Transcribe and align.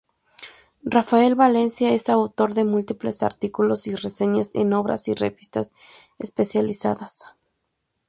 Rafael 0.83 1.35
Valencia 1.35 1.93
es 1.93 2.09
autor 2.09 2.55
de 2.55 2.65
múltiples 2.65 3.21
artículos 3.21 3.85
y 3.85 3.93
reseñas 3.93 4.55
en 4.55 4.73
obras 4.73 5.07
y 5.07 5.13
revistas 5.13 5.73
especializadas. 6.17 7.25